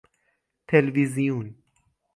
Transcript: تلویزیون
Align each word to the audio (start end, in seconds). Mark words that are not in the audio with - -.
تلویزیون 0.67 1.55